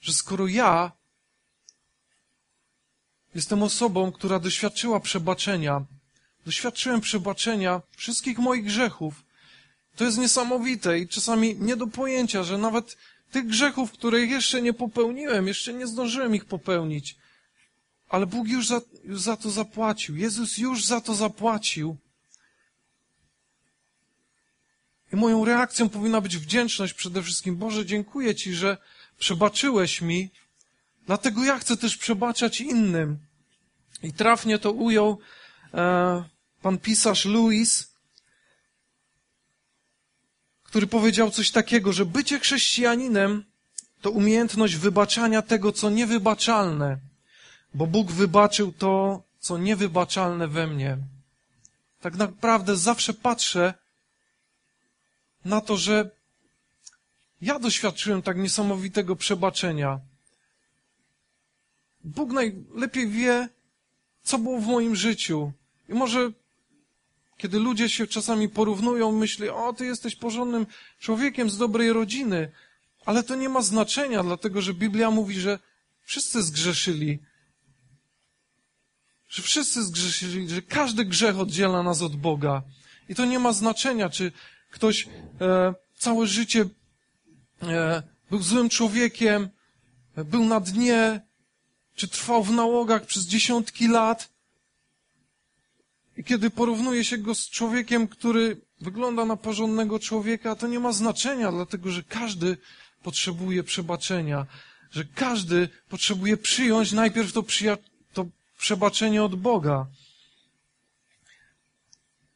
[0.00, 0.92] że skoro ja
[3.34, 5.84] jestem osobą, która doświadczyła przebaczenia,
[6.46, 9.24] Doświadczyłem przebaczenia wszystkich moich grzechów.
[9.96, 12.96] To jest niesamowite i czasami nie do pojęcia, że nawet
[13.30, 17.16] tych grzechów, których jeszcze nie popełniłem, jeszcze nie zdążyłem ich popełnić.
[18.08, 20.16] Ale Bóg już za, już za to zapłacił.
[20.16, 21.96] Jezus już za to zapłacił.
[25.12, 27.56] I moją reakcją powinna być wdzięczność przede wszystkim.
[27.56, 28.76] Boże, dziękuję Ci, że
[29.18, 30.30] przebaczyłeś mi,
[31.06, 33.18] dlatego ja chcę też przebaczać innym.
[34.02, 35.18] I trafnie to ujął
[35.74, 36.24] e,
[36.62, 37.92] pan pisarz Louis,
[40.62, 43.44] który powiedział coś takiego, że bycie chrześcijaninem
[44.00, 46.98] to umiejętność wybaczania tego, co niewybaczalne,
[47.74, 50.98] bo Bóg wybaczył to, co niewybaczalne we mnie.
[52.00, 53.74] Tak naprawdę zawsze patrzę
[55.44, 56.10] na to, że
[57.40, 60.00] ja doświadczyłem tak niesamowitego przebaczenia.
[62.04, 63.48] Bóg najlepiej wie,
[64.22, 65.52] co było w moim życiu.
[65.88, 66.32] I może
[67.42, 70.66] kiedy ludzie się czasami porównują, myśli, o, ty jesteś porządnym
[70.98, 72.52] człowiekiem z dobrej rodziny,
[73.04, 75.58] ale to nie ma znaczenia, dlatego że Biblia mówi, że
[76.02, 77.18] wszyscy zgrzeszyli.
[79.28, 82.62] Że wszyscy zgrzeszyli, że każdy grzech oddziela nas od Boga.
[83.08, 84.32] I to nie ma znaczenia, czy
[84.72, 85.08] ktoś
[85.40, 86.64] e, całe życie
[87.62, 89.48] e, był złym człowiekiem,
[90.16, 91.20] był na dnie,
[91.94, 94.32] czy trwał w nałogach przez dziesiątki lat.
[96.16, 100.92] I kiedy porównuje się go z człowiekiem, który wygląda na porządnego człowieka, to nie ma
[100.92, 102.56] znaczenia, dlatego że każdy
[103.02, 104.46] potrzebuje przebaczenia,
[104.90, 107.44] że każdy potrzebuje przyjąć najpierw to,
[108.12, 108.26] to
[108.58, 109.86] przebaczenie od Boga.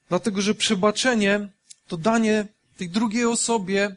[0.09, 1.56] Dlatego, że przebaczenie
[1.87, 2.47] to danie
[2.77, 3.97] tej drugiej osobie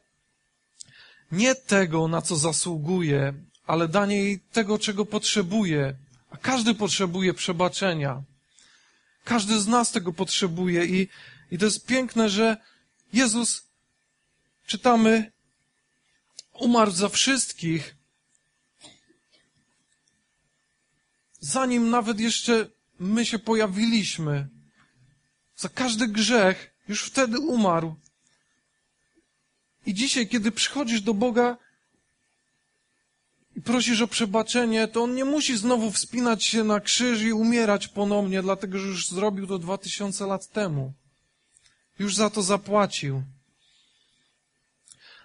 [1.32, 3.34] nie tego, na co zasługuje,
[3.68, 5.96] ale danie jej tego, czego potrzebuje.
[6.30, 8.24] A każdy potrzebuje przebaczenia.
[9.24, 11.08] Każdy z nas tego potrzebuje i,
[11.52, 12.58] i to jest piękne, że
[13.14, 13.64] Jezus,
[14.68, 15.32] czytamy,
[16.54, 17.96] umarł za wszystkich,
[21.40, 22.68] zanim nawet jeszcze
[23.00, 24.48] my się pojawiliśmy.
[25.56, 27.96] Za każdy grzech już wtedy umarł.
[29.86, 31.58] I dzisiaj, kiedy przychodzisz do Boga
[33.56, 37.88] i prosisz o przebaczenie, to On nie musi znowu wspinać się na krzyż i umierać
[37.88, 40.94] ponownie, dlatego że już zrobił to dwa tysiące lat temu.
[42.00, 43.24] Już za to zapłacił.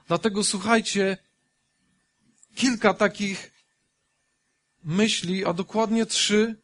[0.06, 1.16] Dlatego słuchajcie,
[2.54, 3.50] kilka takich
[4.84, 6.62] myśli, a dokładnie trzy,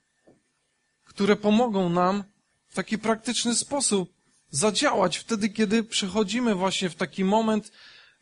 [1.05, 2.25] które pomogą nam
[2.69, 4.20] w taki praktyczny sposób
[4.51, 7.73] zadziałać wtedy, kiedy przechodzimy właśnie w taki moment,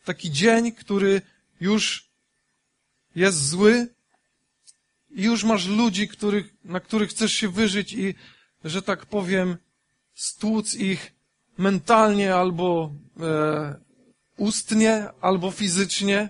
[0.05, 1.21] taki dzień, który
[1.61, 2.09] już
[3.15, 3.87] jest zły
[5.09, 8.15] i już masz ludzi, których, na których chcesz się wyżyć i,
[8.63, 9.57] że tak powiem,
[10.13, 11.13] stłuc ich
[11.57, 13.79] mentalnie albo e,
[14.37, 16.29] ustnie, albo fizycznie.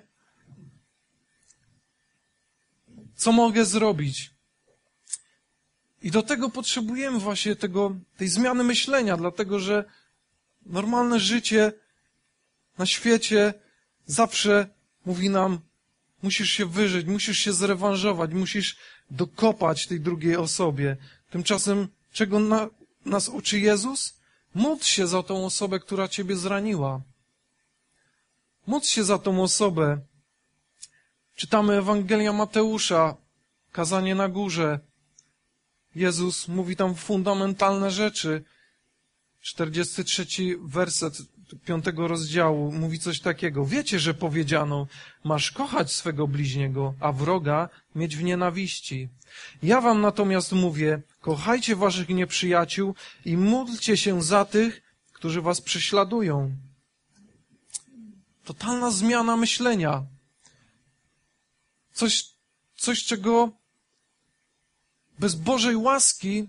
[3.16, 4.39] Co mogę zrobić?
[6.02, 9.86] I do tego potrzebujemy właśnie tego, tej zmiany myślenia, dlatego że
[10.66, 11.74] normalne życie
[12.78, 13.54] na świecie
[14.06, 14.68] zawsze
[15.06, 15.60] mówi nam,
[16.24, 18.78] musisz się wyżyć, musisz się zrewanżować, musisz
[19.12, 20.98] dokopać tej drugiej osobie.
[21.30, 22.70] Tymczasem, czego na,
[23.06, 24.20] nas uczy Jezus?
[24.56, 27.02] Módl się za tą osobę, która ciebie zraniła.
[28.68, 30.00] Módl się za tą osobę.
[31.36, 33.18] Czytamy Ewangelia Mateusza,
[33.72, 34.80] kazanie na górze.
[35.96, 38.44] Jezus mówi tam fundamentalne rzeczy.
[39.42, 40.26] 43
[40.62, 41.18] werset
[41.66, 43.66] piątego rozdziału mówi coś takiego.
[43.66, 44.88] Wiecie, że powiedziano,
[45.24, 49.10] masz kochać swego bliźniego, a wroga mieć w nienawiści.
[49.64, 54.82] Ja wam natomiast mówię, kochajcie waszych nieprzyjaciół i módlcie się za tych,
[55.14, 56.56] którzy was prześladują.
[58.46, 60.04] Totalna zmiana myślenia.
[61.94, 62.26] Coś,
[62.76, 63.52] coś czego
[65.20, 66.48] bez Bożej łaski,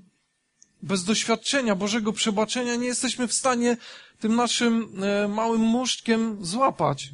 [0.82, 3.76] bez doświadczenia Bożego przebaczenia nie jesteśmy w stanie
[4.20, 7.10] tym naszym e, małym muszczkiem złapać.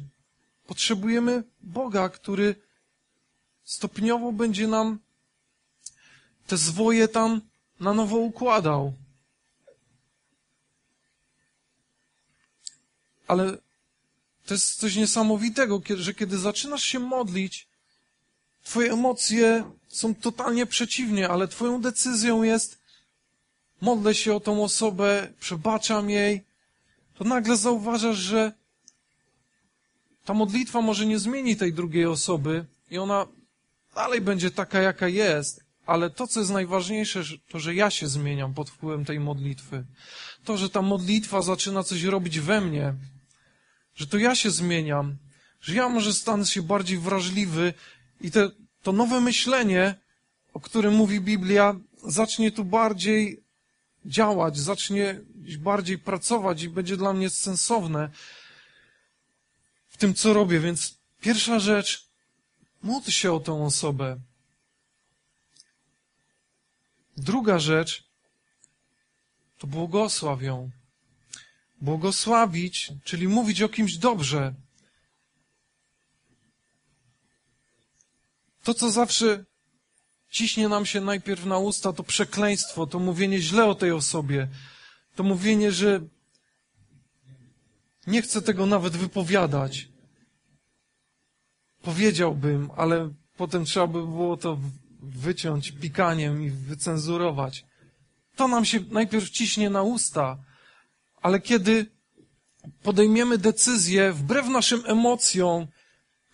[0.67, 2.55] Potrzebujemy Boga, który
[3.63, 4.99] stopniowo będzie nam
[6.47, 7.41] te zwoje tam
[7.79, 8.93] na nowo układał.
[13.27, 13.57] Ale
[14.45, 17.67] to jest coś niesamowitego, że kiedy zaczynasz się modlić,
[18.63, 22.79] twoje emocje są totalnie przeciwnie, ale twoją decyzją jest
[23.81, 26.43] modlę się o tą osobę, przebaczam jej,
[27.15, 28.51] to nagle zauważasz, że
[30.25, 33.27] ta modlitwa może nie zmieni tej drugiej osoby i ona
[33.95, 38.53] dalej będzie taka, jaka jest, ale to, co jest najważniejsze, to, że ja się zmieniam
[38.53, 39.85] pod wpływem tej modlitwy.
[40.43, 42.93] To, że ta modlitwa zaczyna coś robić we mnie,
[43.95, 45.17] że to ja się zmieniam,
[45.61, 47.73] że ja może stanę się bardziej wrażliwy
[48.21, 48.49] i te,
[48.81, 49.95] to nowe myślenie,
[50.53, 53.43] o którym mówi Biblia, zacznie tu bardziej
[54.05, 55.21] działać, zacznie
[55.59, 58.09] bardziej pracować i będzie dla mnie sensowne.
[59.87, 60.59] w tym, co robię.
[60.59, 62.09] Więc pierwsza rzecz,
[62.83, 64.19] módl się o tą osobę.
[67.17, 68.03] Druga rzecz,
[69.57, 70.69] to błogosław ją.
[71.81, 74.53] Błogosławić, czyli mówić o kimś dobrze.
[78.67, 79.45] To, co zawsze
[80.29, 84.47] ciśnie nam się najpierw na usta, to przekleństwo, to mówienie źle o tej osobie,
[85.15, 86.01] to mówienie, że
[88.07, 89.87] nie chcę tego nawet wypowiadać.
[91.81, 94.59] Powiedziałbym, ale potem trzeba by było to
[95.01, 97.65] wyciąć pikaniem i wycenzurować.
[98.35, 100.37] To nam się najpierw ciśnie na usta,
[101.21, 101.85] ale kiedy
[102.83, 105.67] podejmiemy decyzję wbrew naszym emocjom,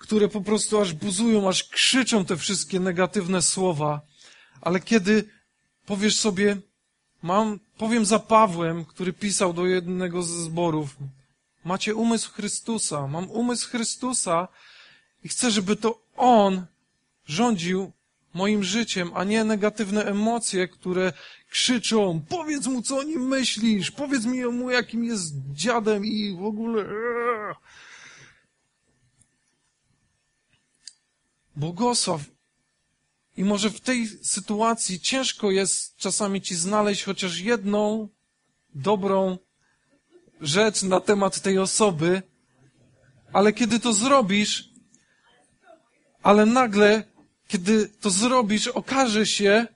[0.04, 4.02] które po prostu aż buzują, aż krzyczą te wszystkie negatywne słowa,
[4.62, 5.30] ale kiedy
[5.86, 6.58] powiesz sobie,
[7.22, 10.96] mam, powiem za Pawłem, który pisał do jednego ze zborów,
[11.66, 14.48] macie umysł Chrystusa, mam umysł Chrystusa
[15.24, 16.66] i chcę, żeby to On
[17.26, 17.92] rządził
[18.34, 21.14] moim życiem, a nie negatywne emocje, które
[21.50, 26.44] krzyczą, powiedz mu, co o nim myślisz, powiedz mi mu, jakim jest dziadem i w
[26.44, 26.86] ogóle...
[31.56, 32.22] Błogosław.
[33.38, 38.08] I może w tej sytuacji ciężko jest czasami ci znaleźć chociaż jedną
[38.76, 39.38] dobrą
[40.42, 42.22] rzecz na temat tej osoby,
[43.34, 44.70] ale kiedy to zrobisz,
[46.24, 47.04] ale nagle,
[47.48, 49.68] kiedy to zrobisz, okaże się,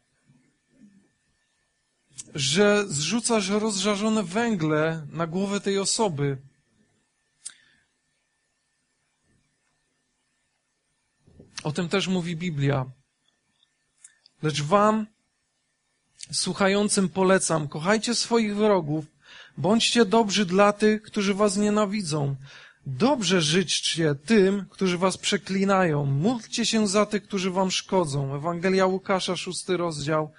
[2.35, 6.37] że zrzucasz rozżarzone węgle na głowę tej osoby.
[11.67, 12.85] O tym też mówi Biblia.
[14.41, 15.07] Lecz wam,
[16.31, 19.05] słuchającym, polecam, kochajcie swoich wrogów,
[19.57, 22.35] bądźcie dobrzy dla tych, którzy was nienawidzą.
[22.85, 26.05] Dobrze życzcie tym, którzy was przeklinają.
[26.05, 28.35] Módlcie się za tych, którzy wam szkodzą.
[28.35, 30.31] Ewangelia Łukasza, szósty rozdział.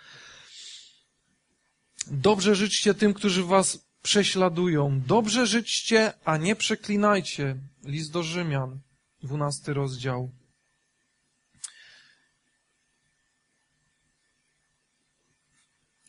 [2.07, 5.01] Dobrze życzcie tym, którzy was prześladują.
[5.07, 7.57] Dobrze życzcie, a nie przeklinajcie.
[7.85, 8.81] List do Rzymian,
[9.23, 10.38] dwunasty rozdział.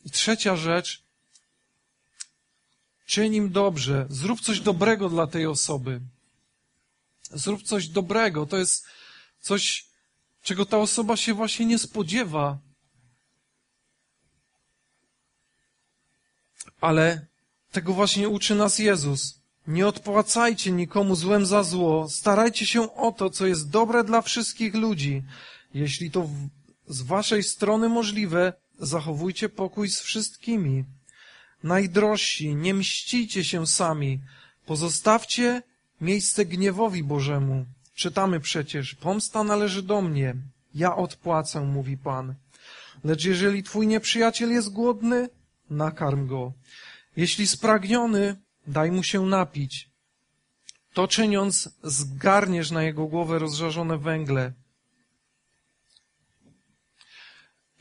[0.04, 1.02] I trzecia rzecz,
[3.06, 6.00] czyń im dobrze, zrób coś dobrego dla tej osoby.
[7.22, 8.46] Zrób coś dobrego.
[8.46, 8.86] To jest
[9.40, 9.86] coś,
[10.42, 12.58] czego ta osoba się właśnie nie spodziewa.
[16.80, 17.26] Ale
[17.72, 19.40] tego właśnie uczy nas Jezus.
[19.66, 22.08] Nie odpłacajcie nikomu złem za zło.
[22.08, 25.22] Starajcie się o to, co jest dobre dla wszystkich ludzi.
[25.74, 26.28] Jeśli to
[26.88, 30.84] z waszej strony możliwe, zachowujcie pokój z wszystkimi.
[31.62, 34.20] Najdrożsi, nie mścicie się sami.
[34.66, 35.62] Pozostawcie
[36.00, 37.66] miejsce gniewowi Bożemu.
[37.94, 40.36] Czytamy przecież, pomsta należy do mnie.
[40.74, 42.34] Ja odpłacę, mówi Pan.
[43.04, 45.28] Lecz jeżeli twój nieprzyjaciel jest głodny,
[45.70, 46.52] nakarm go.
[47.16, 49.90] Jeśli spragniony, daj mu się napić.
[50.92, 54.52] To czyniąc, zgarniesz na jego głowę rozżarzone węgle.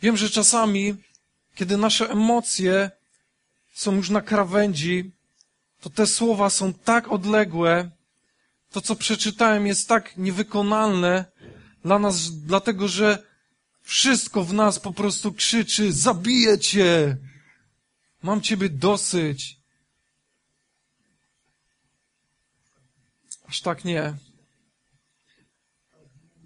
[0.01, 0.95] Wiem, że czasami,
[1.55, 2.91] kiedy nasze emocje
[3.73, 5.11] są już na krawędzi,
[5.81, 7.89] to te słowa są tak odległe,
[8.71, 11.25] to co przeczytałem jest tak niewykonalne
[11.83, 13.23] dla nas, dlatego że
[13.81, 17.17] wszystko w nas po prostu krzyczy, zabiję cię,
[18.23, 19.59] mam ciebie dosyć.
[23.47, 24.13] Aż tak nie.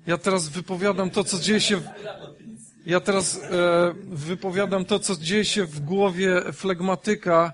[0.07, 1.87] Ja teraz wypowiadam to, co dzieje się w,
[2.85, 7.53] ja teraz e, wypowiadam to, co dzieje się w głowie flegmatyka,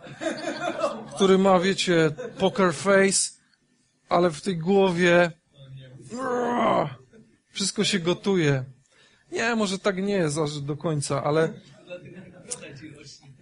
[1.15, 3.31] który ma, wiecie, poker face,
[4.09, 5.31] ale w tej głowie
[7.51, 8.65] wszystko się gotuje.
[9.31, 11.53] Nie, może tak nie jest aż do końca, ale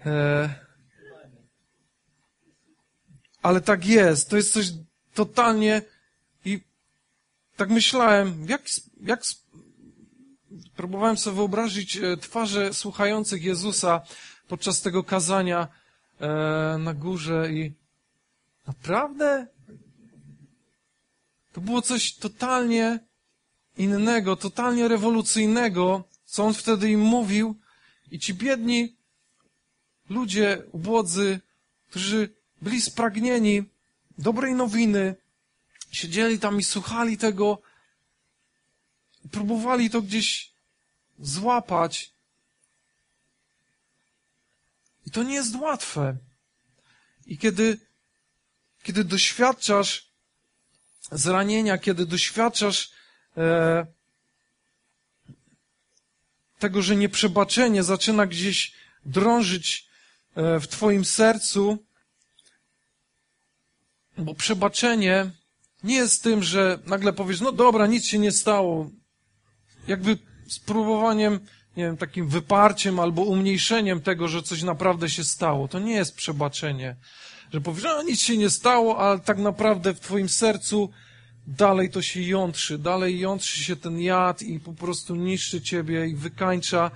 [0.05, 0.49] e,
[3.41, 4.29] ale tak jest.
[4.29, 4.71] To jest coś
[5.13, 5.81] totalnie
[6.45, 6.61] i
[7.55, 8.61] tak myślałem, jak,
[9.01, 9.21] jak
[10.75, 14.01] próbowałem sobie wyobrazić e, twarze słuchających Jezusa
[14.47, 15.67] podczas tego kazania
[16.19, 16.27] e,
[16.79, 17.73] na górze i
[18.67, 19.47] naprawdę?
[21.53, 22.99] To było coś totalnie
[23.77, 27.55] innego, totalnie rewolucyjnego, co on wtedy im mówił.
[28.11, 28.95] I ci biedni
[30.09, 31.39] ludzie, ubłodzy,
[31.89, 32.29] którzy
[32.61, 33.63] byli spragnieni
[34.17, 35.15] dobrej nowiny,
[35.91, 37.61] siedzieli tam i słuchali tego,
[39.31, 40.51] próbowali to gdzieś
[41.19, 42.13] złapać.
[45.05, 46.17] I to nie jest łatwe.
[47.25, 47.79] I kiedy,
[48.83, 50.11] kiedy doświadczasz
[51.11, 52.91] zranienia, kiedy doświadczasz
[53.37, 53.85] e,
[56.59, 58.73] tego, że nieprzebaczenie zaczyna gdzieś
[59.05, 59.89] drążyć
[60.35, 61.85] e, w Twoim sercu,
[64.17, 65.31] bo przebaczenie
[65.83, 68.89] nie jest tym, że nagle powiesz, no dobra, nic się nie stało.
[69.87, 70.17] Jakby
[70.47, 71.39] spróbowaniem,
[71.77, 75.67] nie wiem, takim wyparciem albo umniejszeniem tego, że coś naprawdę się stało.
[75.67, 76.95] To nie jest przebaczenie.
[77.53, 80.89] Że powiesz, no nic się nie stało, ale tak naprawdę w twoim sercu
[81.47, 86.15] dalej to się jątrzy, dalej jątrzy się ten jad i po prostu niszczy ciebie i
[86.15, 86.91] wykańcza,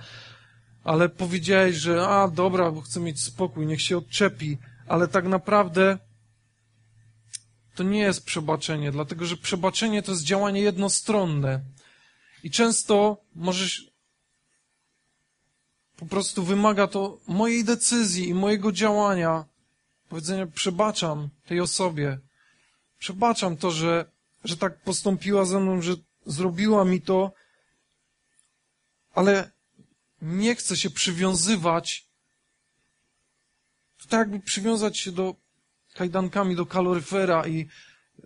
[0.84, 5.98] ale powiedziałeś, że a dobra, bo chcę mieć spokój, niech się odczepi, ale tak naprawdę
[7.74, 11.60] to nie jest przebaczenie, dlatego że przebaczenie to jest działanie jednostronne.
[12.42, 13.92] I często możesz,
[15.96, 19.44] po prostu wymaga to mojej decyzji i mojego działania,
[20.08, 22.18] powiedzenia, przebaczam tej osobie.
[22.98, 24.10] Przebaczam to, że,
[24.44, 25.94] że tak postąpiła ze mną, że
[26.26, 27.32] zrobiła mi to,
[29.14, 29.50] ale
[30.22, 32.06] nie chcę się przywiązywać,
[33.98, 35.34] to tak jakby przywiązać się do
[35.94, 37.68] kajdankami do kaloryfera i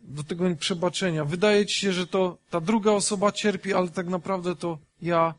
[0.02, 1.24] do tego przebaczenia.
[1.24, 5.34] Wydaje ci się, że to ta druga osoba cierpi, ale tak naprawdę to ja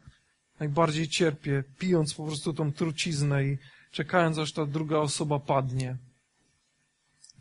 [0.60, 3.58] najbardziej cierpię, pijąc po prostu tą truciznę i
[3.91, 5.98] czekając, aż ta druga osoba padnie.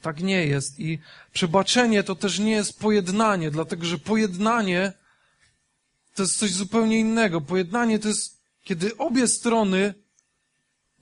[0.02, 0.80] Tak nie jest.
[0.80, 0.98] I
[1.32, 4.92] przebaczenie to też nie jest pojednanie, dlatego że pojednanie
[6.14, 7.40] to jest coś zupełnie innego.
[7.40, 9.94] Pojednanie to jest, kiedy obie strony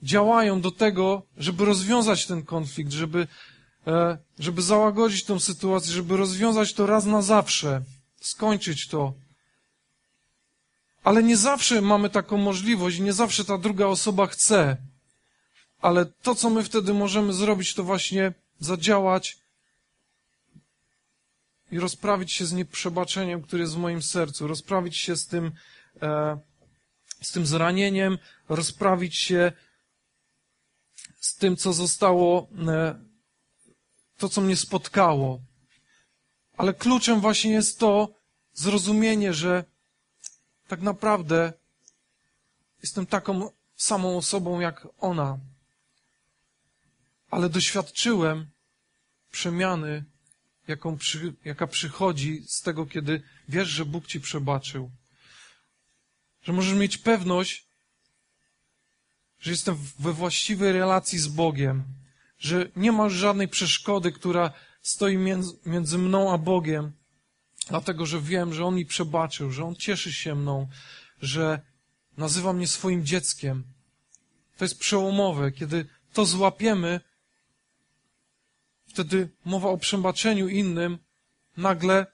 [0.03, 3.27] działają do tego, żeby rozwiązać ten konflikt, żeby
[4.39, 7.83] żeby załagodzić tę sytuację, żeby rozwiązać to raz na zawsze,
[8.21, 9.15] skończyć to.
[11.05, 14.77] Ale nie zawsze mamy taką możliwość, nie zawsze ta druga osoba chce.
[15.81, 19.39] Ale to, co my wtedy możemy zrobić, to właśnie zadziałać
[21.73, 25.53] i rozprawić się z nieprzebaczeniem, które jest w moim sercu, rozprawić się z tym,
[26.03, 26.39] e,
[27.23, 28.19] z tym zranieniem,
[28.49, 29.53] rozprawić się
[31.21, 32.95] z tym, co zostało e,
[34.25, 35.41] to, co mnie spotkało.
[36.57, 38.15] Ale kluczem właśnie jest to
[38.53, 39.65] zrozumienie, że
[40.69, 41.53] tak naprawdę
[42.83, 45.39] jestem taką samą osobą jak ona.
[47.31, 48.51] Ale doświadczyłem
[49.31, 50.05] przemiany,
[50.69, 54.91] jaką przy, jaka przychodzi z tego, kiedy wiesz, że Bóg ci przebaczył.
[56.43, 57.67] Że możesz mieć pewność,
[59.41, 61.85] że jestem we właściwej relacji z Bogiem,
[62.39, 65.19] że nie ma żadnej przeszkody, która stoi
[65.67, 66.93] między mną a Bogiem,
[67.69, 70.69] dlatego że wiem, że On mi przebaczył, że On cieszy się mną,
[71.23, 71.61] że
[72.17, 73.65] nazywa mnie swoim dzieckiem.
[74.57, 75.53] To jest przełomowe.
[75.53, 77.01] Kiedy to złapiemy,
[78.87, 80.99] wtedy mowa o przebaczeniu innym
[81.57, 82.07] nagle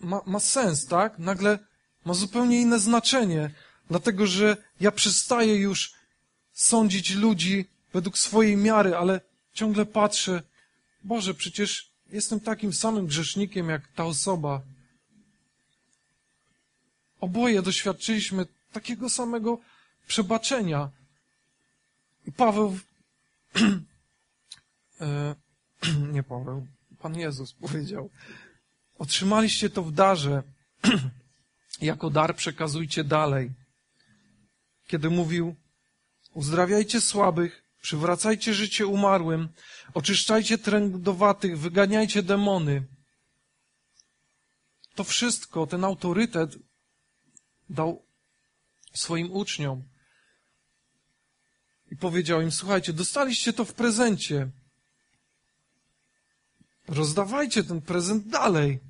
[0.00, 1.18] ma, ma sens, tak?
[1.18, 1.58] Nagle
[2.04, 3.50] ma zupełnie inne znaczenie,
[3.90, 5.95] dlatego że ja przestaję już
[6.56, 9.20] sądzić ludzi według swojej miary, ale
[9.52, 10.42] ciągle patrzę,
[11.04, 14.62] Boże, przecież jestem takim samym grzesznikiem jak ta osoba.
[17.20, 19.58] Oboje doświadczyliśmy takiego samego
[20.06, 20.90] przebaczenia.
[22.26, 22.78] I Paweł,
[25.00, 25.34] e,
[26.14, 26.66] nie Paweł,
[26.98, 28.10] Pan Jezus powiedział,
[28.98, 30.42] otrzymaliście to w darze,
[31.80, 33.50] jako dar przekazujcie dalej.
[34.86, 35.54] Kiedy mówił,
[36.36, 39.48] uzdrawiajcie słabych, przywracajcie życie umarłym,
[39.94, 42.86] oczyszczajcie trędowatych, wyganiajcie demony.
[44.94, 46.56] To wszystko, ten autorytet
[47.70, 48.06] dał
[48.94, 49.84] swoim uczniom.
[51.90, 54.50] I powiedział im, słuchajcie, dostaliście to w prezencie.
[56.88, 58.80] Rozdawajcie ten prezent dalej.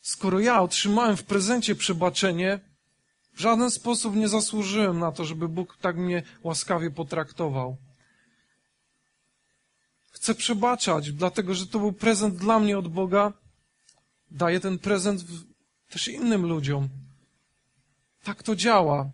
[0.00, 2.60] Skoro ja otrzymałem w prezencie przebaczenie,
[3.34, 7.76] w żaden sposób nie zasłużyłem na to, żeby Bóg tak mnie łaskawie potraktował.
[10.10, 13.32] Chcę przebaczać, dlatego że to był prezent dla mnie od Boga.
[14.30, 15.24] Daję ten prezent
[15.90, 16.88] też innym ludziom.
[18.22, 19.10] Tak to działa.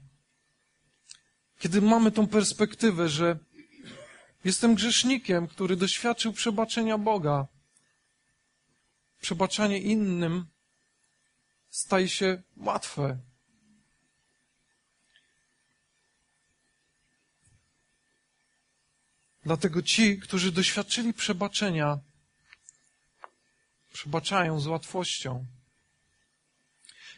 [1.59, 3.39] Kiedy mamy tą perspektywę, że
[4.45, 7.47] jestem grzesznikiem, który doświadczył przebaczenia Boga,
[9.21, 10.47] przebaczanie innym
[11.71, 13.19] staje się łatwe.
[19.45, 21.99] Dlatego ci, którzy doświadczyli przebaczenia,
[23.93, 25.47] przebaczają z łatwością.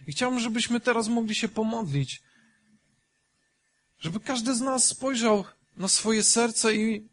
[0.07, 2.23] I chciałbym, żebyśmy teraz mogli się pomodlić,
[3.99, 5.45] żeby każdy z nas spojrzał
[5.77, 7.09] na swoje serce i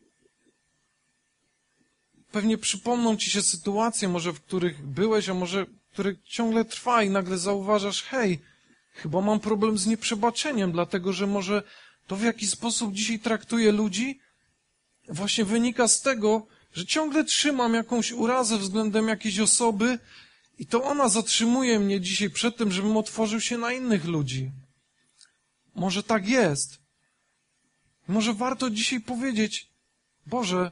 [2.31, 7.09] pewnie przypomną ci się sytuacje, może w których byłeś, a może które ciągle trwa i
[7.09, 8.39] nagle zauważasz, hej,
[8.93, 11.63] chyba mam problem z nieprzebaczeniem, dlatego że może
[12.07, 14.19] to w jaki sposób dzisiaj traktuję ludzi
[15.09, 19.99] właśnie wynika z tego, że ciągle trzymam jakąś urazę względem jakiejś osoby
[20.59, 24.51] i to ona zatrzymuje mnie dzisiaj przed tym, żebym otworzył się na innych ludzi.
[25.75, 26.79] Może tak jest.
[28.07, 29.69] Może warto dzisiaj powiedzieć,
[30.25, 30.71] Boże,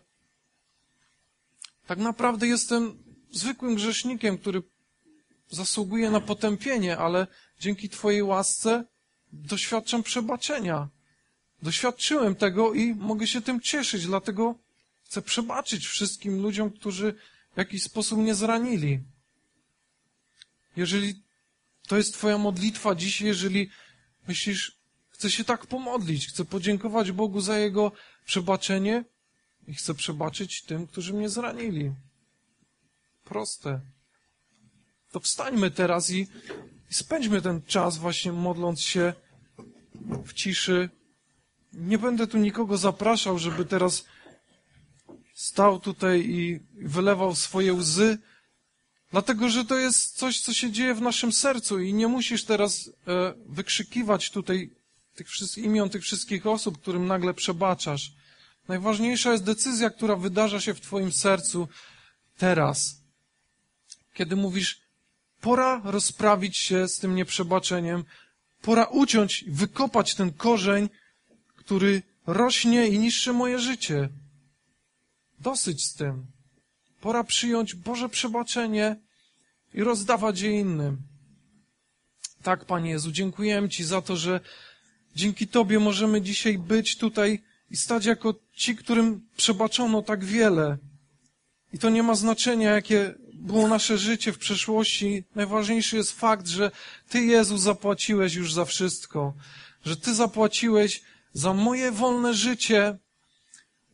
[1.88, 4.64] tak naprawdę jestem zwykłym grzesznikiem, który
[5.50, 7.28] zasługuje na potępienie, ale
[7.60, 8.84] dzięki Twojej łasce
[9.32, 10.90] doświadczam przebaczenia.
[11.62, 14.56] Doświadczyłem tego i mogę się tym cieszyć, dlatego
[15.04, 17.16] chcę przebaczyć wszystkim ludziom, którzy
[17.54, 19.00] w jakiś sposób mnie zranili.
[20.76, 21.24] Jeżeli
[21.88, 23.70] to jest Twoja modlitwa dzisiaj, jeżeli
[24.28, 24.78] myślisz,
[25.10, 27.92] chcę się tak pomodlić, chcę podziękować Bogu za Jego
[28.26, 29.04] przebaczenie
[29.68, 31.92] i chcę przebaczyć tym, którzy mnie zranili.
[33.24, 33.80] Proste.
[35.12, 36.28] To wstańmy teraz i,
[36.92, 39.14] i spędźmy ten czas właśnie modląc się
[40.26, 40.90] w ciszy.
[41.78, 44.06] Nie będę tu nikogo zapraszał, żeby teraz
[45.34, 48.18] stał tutaj i wylewał swoje łzy,
[49.12, 52.90] dlatego że to jest coś, co się dzieje w naszym sercu i nie musisz teraz
[53.08, 54.72] e, wykrzykiwać tutaj
[55.16, 58.12] tych wszystkich imion tych wszystkich osób, którym nagle przebaczasz.
[58.68, 61.68] Najważniejsza jest decyzja, która wydarza się w Twoim sercu
[62.38, 63.02] teraz.
[64.14, 64.82] Kiedy mówisz,
[65.42, 68.04] pora rozprawić się z tym nieprzebaczeniem,
[68.62, 70.90] pora uciąć, wykopać ten korzeń,
[71.68, 74.10] który rośnie i niszczy moje życie.
[75.40, 76.26] Dosyć z tym.
[77.02, 78.96] Pora przyjąć Boże przebaczenie
[79.74, 80.98] i rozdawać je innym.
[82.44, 84.40] Tak, Panie Jezu, dziękujemy Ci za to, że
[85.16, 90.78] dzięki Tobie możemy dzisiaj być tutaj i stać jako ci, którym przebaczono tak wiele.
[91.74, 95.24] I to nie ma znaczenia, jakie było nasze życie w przeszłości.
[95.36, 96.72] Najważniejszy jest fakt, że
[97.10, 99.34] Ty, Jezu, zapłaciłeś już za wszystko.
[99.86, 101.02] Że Ty zapłaciłeś
[101.38, 102.98] za moje wolne życie,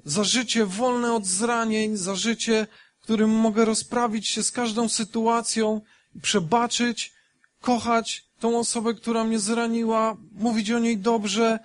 [0.05, 2.67] za życie wolne od zranień, za życie,
[2.99, 5.81] w którym mogę rozprawić się z każdą sytuacją
[6.21, 7.13] przebaczyć,
[7.61, 11.59] kochać tą osobę, która mnie zraniła, mówić o niej dobrze,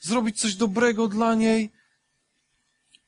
[0.00, 1.70] zrobić coś dobrego dla niej,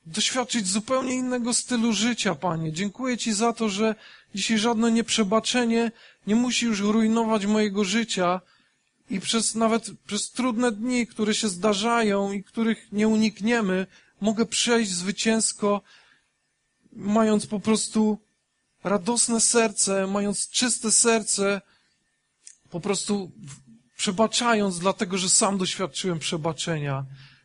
[0.07, 2.73] doświadczyć zupełnie innego stylu życia, Panie.
[2.73, 3.95] Dziękuję Ci za to, że
[4.35, 5.93] dzisiaj żadne nieprzebaczenie
[6.27, 8.41] nie musi już rujnować mojego życia
[9.11, 13.87] i przez nawet przez trudne dni, które się zdarzają i których nie unikniemy,
[14.21, 15.83] mogę przejść zwycięsko,
[16.93, 18.19] mając po prostu
[18.85, 21.61] radosne serce, mając czyste serce,
[22.71, 23.31] po prostu
[23.97, 27.05] przebaczając, dlatego że sam doświadczyłem przebaczenia.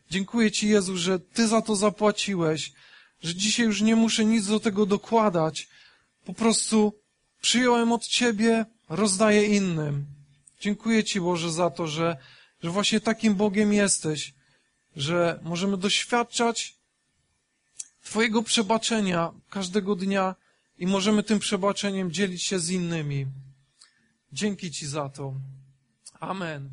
[0.10, 2.74] Dziękuję Ci, Jezu, że Ty za to zapłaciłeś,
[3.24, 5.68] że dzisiaj już nie muszę nic do tego dokładać.
[6.26, 6.94] Po prostu
[7.42, 10.15] przyjąłem od Ciebie, rozdaję innym.
[10.66, 12.18] Dziękuję Ci, Boże, za to, że,
[12.64, 14.34] że właśnie takim Bogiem jesteś,
[14.96, 16.76] że możemy doświadczać
[18.04, 20.36] Twojego przebaczenia każdego dnia
[20.78, 23.28] i możemy tym przebaczeniem dzielić się z innymi.
[24.34, 25.34] Dzięki Ci za to.
[26.20, 26.70] Amen.